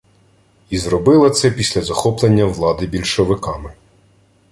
[0.69, 3.73] І зробила це після захоплення влади більшовиками